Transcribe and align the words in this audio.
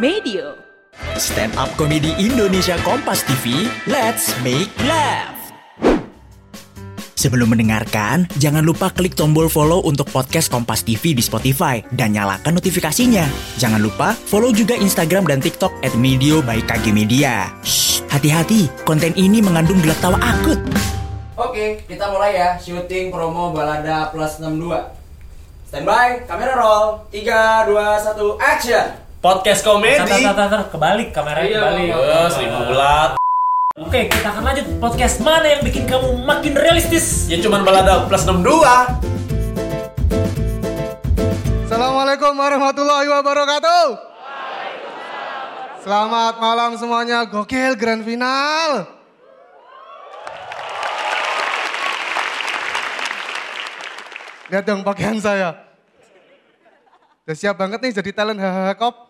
Medio. 0.00 0.56
Stand 1.20 1.60
up 1.60 1.68
komedi 1.76 2.16
Indonesia 2.16 2.80
Kompas 2.80 3.20
TV, 3.28 3.68
let's 3.84 4.32
make 4.40 4.72
laugh. 4.88 5.36
Sebelum 7.20 7.52
mendengarkan, 7.52 8.24
jangan 8.40 8.64
lupa 8.64 8.88
klik 8.96 9.12
tombol 9.12 9.52
follow 9.52 9.84
untuk 9.84 10.08
podcast 10.08 10.48
Kompas 10.48 10.88
TV 10.88 11.12
di 11.12 11.20
Spotify 11.20 11.84
dan 11.92 12.16
nyalakan 12.16 12.56
notifikasinya. 12.56 13.28
Jangan 13.60 13.76
lupa 13.76 14.16
follow 14.16 14.48
juga 14.56 14.72
Instagram 14.72 15.28
dan 15.28 15.44
TikTok 15.44 15.84
at 15.84 15.92
Medio 16.00 16.40
by 16.40 16.64
KG 16.64 16.96
Media. 16.96 17.52
Shh, 17.60 18.00
hati-hati, 18.08 18.72
konten 18.88 19.12
ini 19.20 19.44
mengandung 19.44 19.84
gelak 19.84 20.00
tawa 20.00 20.16
akut. 20.16 20.64
Oke, 21.36 21.84
kita 21.84 22.08
mulai 22.08 22.40
ya 22.40 22.56
syuting 22.56 23.12
promo 23.12 23.52
Balada 23.52 24.08
Plus 24.08 24.40
62. 24.40 24.80
Standby, 25.68 26.24
kamera 26.24 26.56
roll. 26.56 27.04
3 27.12 27.68
2 27.68 27.76
1 28.16 28.16
action. 28.40 29.09
Podcast 29.20 29.60
komedi. 29.60 30.00
Tar, 30.00 30.08
tar, 30.08 30.34
tar, 30.34 30.48
tar, 30.48 30.62
kebalik 30.72 31.12
kameranya 31.12 31.44
Iya, 31.44 31.60
kebalik. 31.60 31.88
Eh, 31.92 32.28
seribu 32.32 32.58
bulat. 32.72 33.10
Oke, 33.80 34.00
kita 34.08 34.28
akan 34.32 34.42
lanjut 34.44 34.66
podcast 34.80 35.16
mana 35.20 35.46
yang 35.56 35.62
bikin 35.64 35.84
kamu 35.84 36.24
makin 36.24 36.52
realistis? 36.56 37.28
Ya 37.28 37.36
cuman 37.40 37.64
balada 37.64 38.08
plus 38.08 38.24
62. 38.24 38.64
Assalamualaikum 41.68 42.32
warahmatullahi 42.32 43.08
wabarakatuh. 43.08 43.84
Selamat 45.80 46.34
malam 46.40 46.76
semuanya, 46.76 47.24
gokil 47.24 47.72
grand 47.76 48.04
final. 48.04 48.84
Lihat 54.50 54.64
dong 54.66 54.82
pakaian 54.82 55.16
saya. 55.22 55.70
Udah 57.24 57.36
siap 57.38 57.54
banget 57.54 57.78
nih 57.78 57.92
jadi 57.94 58.10
talent 58.10 58.42
hahaha 58.42 58.74
kop. 58.74 59.09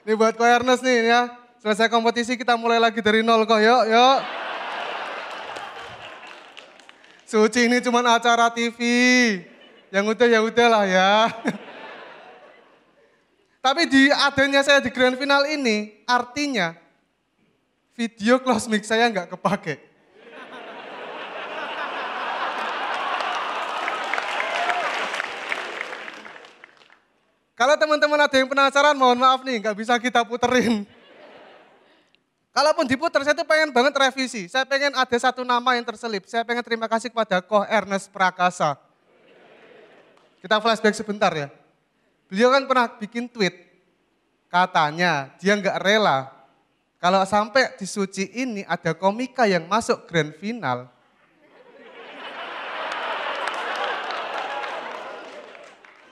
Ini 0.00 0.16
buat 0.16 0.32
Ko 0.32 0.44
Ernest 0.48 0.80
nih 0.80 1.12
ya. 1.12 1.28
Selesai 1.60 1.92
kompetisi 1.92 2.32
kita 2.40 2.56
mulai 2.56 2.80
lagi 2.80 3.04
dari 3.04 3.20
nol 3.20 3.44
kok. 3.44 3.60
Yuk, 3.60 3.82
yuk. 3.92 4.18
Suci 7.28 7.68
ini 7.68 7.84
cuma 7.84 8.00
acara 8.00 8.48
TV. 8.48 8.80
Yang 9.92 10.04
udah 10.16 10.26
ya 10.26 10.40
udah 10.40 10.66
lah 10.72 10.84
ya. 10.88 11.12
Tapi 13.60 13.82
di 13.92 14.08
adanya 14.08 14.64
saya 14.64 14.80
di 14.80 14.88
grand 14.88 15.20
final 15.20 15.44
ini, 15.44 15.92
artinya 16.08 16.72
video 17.92 18.40
close 18.40 18.64
mic 18.72 18.88
saya 18.88 19.12
nggak 19.12 19.36
kepake. 19.36 19.89
Kalau 27.60 27.76
teman-teman 27.76 28.24
ada 28.24 28.32
yang 28.40 28.48
penasaran, 28.48 28.96
mohon 28.96 29.20
maaf 29.20 29.44
nih, 29.44 29.60
nggak 29.60 29.76
bisa 29.76 30.00
kita 30.00 30.24
puterin. 30.24 30.88
Kalaupun 32.56 32.88
diputer, 32.88 33.20
saya 33.20 33.36
tuh 33.36 33.44
pengen 33.44 33.68
banget 33.68 33.92
revisi. 34.00 34.48
Saya 34.48 34.64
pengen 34.64 34.96
ada 34.96 35.16
satu 35.20 35.44
nama 35.44 35.76
yang 35.76 35.84
terselip. 35.84 36.24
Saya 36.24 36.40
pengen 36.40 36.64
terima 36.64 36.88
kasih 36.88 37.12
kepada 37.12 37.44
Koh 37.44 37.68
Ernest 37.68 38.08
Prakasa. 38.08 38.80
Kita 40.40 40.56
flashback 40.56 40.96
sebentar 40.96 41.28
ya. 41.36 41.52
Beliau 42.32 42.48
kan 42.48 42.64
pernah 42.64 42.86
bikin 42.96 43.28
tweet. 43.28 43.52
Katanya 44.48 45.28
dia 45.36 45.52
nggak 45.52 45.78
rela 45.84 46.32
kalau 46.96 47.24
sampai 47.28 47.76
di 47.80 47.86
Suci 47.86 48.28
ini 48.40 48.64
ada 48.64 48.96
komika 48.96 49.44
yang 49.44 49.68
masuk 49.68 50.08
grand 50.08 50.32
final. 50.40 50.88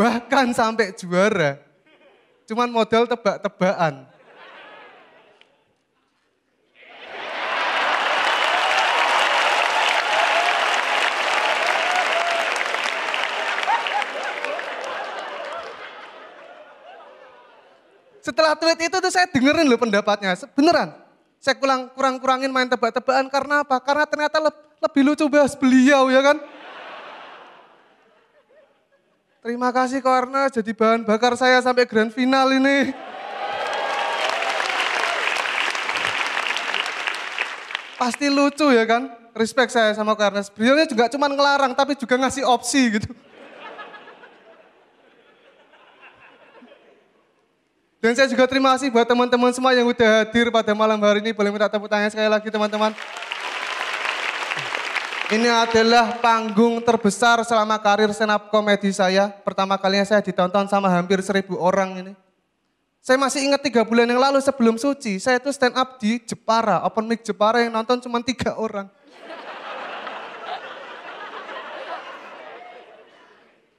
Bahkan 0.00 0.56
sampai 0.56 0.96
juara. 0.96 1.60
Cuman 2.48 2.72
modal 2.72 3.04
tebak-tebakan. 3.04 4.08
Setelah 18.24 18.56
tweet 18.56 18.80
itu 18.80 18.96
tuh 18.96 19.12
saya 19.12 19.28
dengerin 19.28 19.68
loh 19.68 19.76
pendapatnya. 19.76 20.32
Beneran. 20.56 20.96
Saya 21.44 21.60
kurang 21.60 21.92
kurang 21.92 22.16
kurangin 22.16 22.48
main 22.48 22.72
tebak-tebakan 22.72 23.28
karena 23.28 23.68
apa? 23.68 23.76
Karena 23.84 24.08
ternyata 24.08 24.40
leb- 24.48 24.64
lebih 24.80 25.02
lucu 25.12 25.28
bahas 25.28 25.52
beliau 25.52 26.08
ya 26.08 26.24
kan. 26.24 26.40
Terima 29.40 29.72
kasih 29.72 30.04
karena 30.04 30.52
jadi 30.52 30.68
bahan 30.76 31.00
bakar 31.00 31.32
saya 31.32 31.64
sampai 31.64 31.88
grand 31.88 32.12
final 32.12 32.52
ini. 32.52 32.92
Pasti 37.96 38.28
lucu 38.28 38.68
ya 38.68 38.84
kan. 38.84 39.16
Respect 39.32 39.72
saya 39.72 39.96
sama 39.96 40.12
karena 40.12 40.44
beliau 40.52 40.84
juga 40.84 41.08
cuma 41.08 41.24
ngelarang 41.24 41.72
tapi 41.72 41.96
juga 41.96 42.20
ngasih 42.20 42.44
opsi 42.44 43.00
gitu. 43.00 43.08
Dan 48.00 48.12
saya 48.12 48.28
juga 48.28 48.44
terima 48.44 48.76
kasih 48.76 48.92
buat 48.92 49.08
teman-teman 49.08 49.52
semua 49.56 49.72
yang 49.72 49.88
udah 49.88 50.24
hadir 50.24 50.52
pada 50.52 50.76
malam 50.76 51.00
hari 51.00 51.24
ini. 51.24 51.32
Boleh 51.32 51.48
minta 51.48 51.68
tepuk 51.68 51.88
tangan 51.88 52.12
sekali 52.12 52.28
lagi 52.28 52.48
teman-teman. 52.52 52.92
Ini 55.30 55.46
adalah 55.46 56.18
panggung 56.18 56.82
terbesar 56.82 57.46
selama 57.46 57.78
karir 57.78 58.10
up 58.10 58.50
komedi 58.50 58.90
saya. 58.90 59.30
Pertama 59.30 59.78
kalinya 59.78 60.02
saya 60.02 60.18
ditonton 60.18 60.66
sama 60.66 60.90
hampir 60.90 61.22
seribu 61.22 61.54
orang 61.54 62.02
ini. 62.02 62.12
Saya 62.98 63.14
masih 63.14 63.46
ingat 63.46 63.62
tiga 63.62 63.86
bulan 63.86 64.10
yang 64.10 64.18
lalu 64.18 64.42
sebelum 64.42 64.74
suci, 64.74 65.22
saya 65.22 65.38
itu 65.38 65.48
stand 65.54 65.78
up 65.78 66.02
di 66.02 66.18
Jepara, 66.20 66.82
open 66.82 67.06
mic 67.06 67.22
Jepara 67.22 67.62
yang 67.62 67.72
nonton 67.72 68.02
cuma 68.02 68.18
tiga 68.26 68.58
orang. 68.58 68.90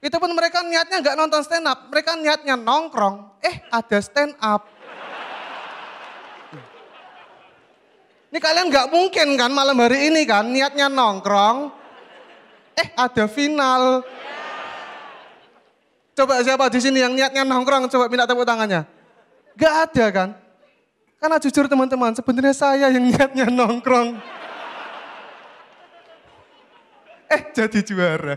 Itu 0.02 0.18
pun 0.18 0.32
mereka 0.34 0.66
niatnya 0.66 1.04
nggak 1.04 1.18
nonton 1.20 1.42
stand 1.44 1.68
up, 1.68 1.92
mereka 1.92 2.16
niatnya 2.16 2.56
nongkrong. 2.56 3.44
Eh 3.44 3.60
ada 3.70 4.00
stand 4.00 4.34
up. 4.40 4.81
Ini 8.32 8.40
kalian 8.40 8.72
nggak 8.72 8.88
mungkin 8.96 9.36
kan 9.36 9.52
malam 9.52 9.76
hari 9.76 10.08
ini 10.08 10.24
kan 10.24 10.48
niatnya 10.48 10.88
nongkrong. 10.88 11.68
Eh 12.80 12.88
ada 12.96 13.28
final. 13.28 14.08
Coba 16.16 16.40
siapa 16.40 16.72
di 16.72 16.80
sini 16.80 17.04
yang 17.04 17.12
niatnya 17.12 17.44
nongkrong 17.44 17.92
coba 17.92 18.08
minta 18.08 18.24
tepuk 18.24 18.48
tangannya. 18.48 18.88
Gak 19.60 19.74
ada 19.92 20.06
kan? 20.16 20.30
Karena 21.20 21.38
jujur 21.44 21.68
teman-teman 21.68 22.16
sebenarnya 22.16 22.56
saya 22.56 22.88
yang 22.88 23.04
niatnya 23.04 23.52
nongkrong. 23.52 24.16
Eh 27.36 27.42
jadi 27.52 27.80
juara. 27.84 28.36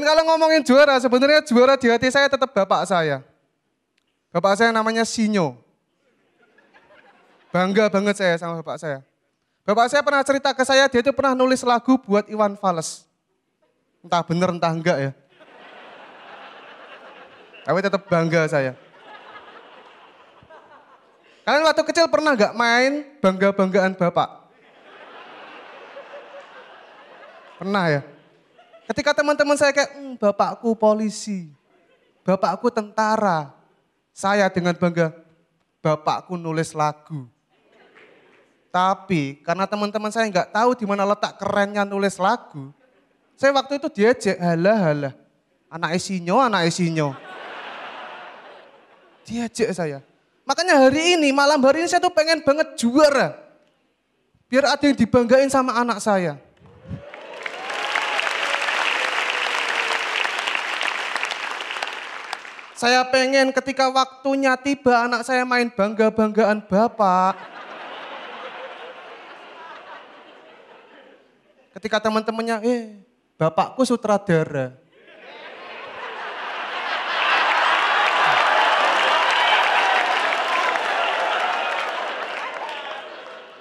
Dan 0.00 0.08
kalau 0.16 0.24
ngomongin 0.32 0.64
juara, 0.64 0.96
sebenarnya 0.96 1.44
juara 1.44 1.76
di 1.76 1.92
hati 1.92 2.08
saya 2.08 2.24
tetap 2.24 2.48
bapak 2.56 2.88
saya. 2.88 3.20
Bapak 4.32 4.56
saya 4.56 4.72
namanya 4.72 5.04
Sinyo. 5.04 5.60
Bangga 7.52 7.92
banget 7.92 8.16
saya 8.16 8.40
sama 8.40 8.64
bapak 8.64 8.80
saya. 8.80 9.04
Bapak 9.60 9.92
saya 9.92 10.00
pernah 10.00 10.24
cerita 10.24 10.56
ke 10.56 10.64
saya, 10.64 10.88
dia 10.88 11.04
itu 11.04 11.12
pernah 11.12 11.36
nulis 11.36 11.60
lagu 11.60 12.00
buat 12.00 12.24
Iwan 12.32 12.56
Fals. 12.56 13.04
Entah 14.00 14.24
bener, 14.24 14.48
entah 14.56 14.72
enggak 14.72 14.98
ya. 15.04 15.12
Tapi 17.68 17.78
tetap 17.84 18.00
bangga 18.08 18.48
saya. 18.48 18.72
Kalian 21.44 21.68
waktu 21.68 21.82
kecil 21.84 22.08
pernah 22.08 22.32
nggak 22.32 22.56
main 22.56 23.04
bangga-banggaan 23.20 23.92
bapak? 24.00 24.48
Pernah 27.60 27.84
ya? 27.92 28.02
Ketika 28.90 29.14
teman-teman 29.14 29.54
saya 29.54 29.70
kayak, 29.70 29.94
"Hmm, 29.94 30.18
bapakku 30.18 30.74
polisi, 30.74 31.46
bapakku 32.26 32.74
tentara. 32.74 33.54
Saya 34.10 34.50
dengan 34.50 34.74
bangga, 34.74 35.14
bapakku 35.78 36.34
nulis 36.34 36.74
lagu. 36.74 37.30
Tapi 38.74 39.38
karena 39.46 39.70
teman-teman 39.70 40.10
saya 40.10 40.26
nggak 40.26 40.50
tahu 40.50 40.74
di 40.74 40.90
mana 40.90 41.06
letak 41.06 41.38
kerennya 41.38 41.86
nulis 41.86 42.18
lagu, 42.18 42.74
saya 43.38 43.54
waktu 43.54 43.78
itu 43.78 43.88
diajak, 43.94 44.36
halah 44.42 44.78
halah, 44.90 45.14
anak 45.70 45.94
esinyo, 45.94 46.42
anak 46.42 46.66
esinyo. 46.66 47.14
Diajak 49.22 49.70
saya. 49.70 50.02
Makanya 50.42 50.82
hari 50.82 51.14
ini, 51.14 51.30
malam 51.30 51.62
hari 51.62 51.86
ini 51.86 51.88
saya 51.90 52.02
tuh 52.02 52.10
pengen 52.10 52.42
banget 52.42 52.74
juara. 52.74 53.38
Biar 54.50 54.66
ada 54.66 54.82
yang 54.82 54.98
dibanggain 54.98 55.46
sama 55.46 55.78
anak 55.78 56.02
saya. 56.02 56.49
Saya 62.80 63.04
pengen 63.04 63.52
ketika 63.52 63.92
waktunya 63.92 64.56
tiba 64.56 65.04
anak 65.04 65.20
saya 65.20 65.44
main 65.44 65.68
bangga-banggaan 65.68 66.64
Bapak. 66.64 67.36
Ketika 71.76 72.00
teman-temannya, 72.00 72.56
eh 72.64 73.04
bapakku 73.36 73.84
sutradara. 73.84 74.72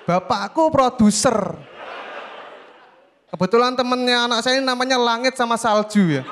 Bapakku 0.08 0.72
produser. 0.72 1.60
Kebetulan 3.28 3.76
temennya 3.76 4.32
anak 4.32 4.48
saya 4.48 4.64
ini 4.64 4.66
namanya 4.66 4.96
Langit 4.96 5.36
sama 5.36 5.60
Salju 5.60 6.08
ya. 6.08 6.24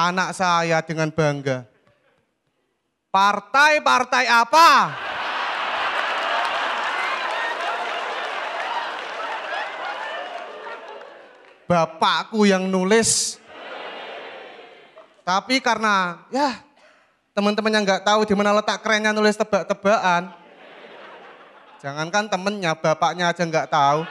Anak 0.00 0.32
saya 0.32 0.80
dengan 0.80 1.12
bangga. 1.12 1.68
Partai-partai 3.12 4.24
apa? 4.32 4.96
Bapakku 11.68 12.48
yang 12.48 12.64
nulis. 12.64 13.36
Tapi 15.20 15.60
karena 15.60 16.24
ya 16.32 16.64
teman-teman 17.36 17.68
yang 17.68 17.84
nggak 17.84 18.00
tahu 18.00 18.24
di 18.24 18.32
mana 18.32 18.56
letak 18.56 18.80
kerennya 18.80 19.12
nulis 19.12 19.36
tebak-tebakan. 19.36 20.32
Jangankan 21.84 22.24
temennya, 22.32 22.72
bapaknya 22.72 23.36
aja 23.36 23.44
nggak 23.44 23.68
tahu. 23.68 24.08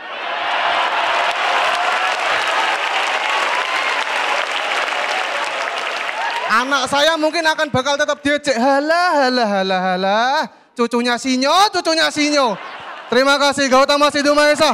Anak 6.50 6.90
saya 6.90 7.14
mungkin 7.14 7.46
akan 7.46 7.70
bakal 7.70 7.94
tetap 7.94 8.26
diejek. 8.26 8.58
Halah, 8.58 9.30
halah, 9.30 9.48
halah, 9.62 9.82
halah. 9.94 10.40
Cucunya 10.74 11.14
Sinyo, 11.22 11.70
cucunya 11.70 12.10
Sinyo. 12.10 12.58
Terima 13.14 13.38
kasih 13.38 13.70
Gautama 13.70 14.10
Sidhu 14.10 14.34
Mahesa. 14.34 14.74